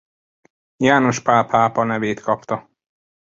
[0.77, 2.69] János Pál pápa nevét kapta.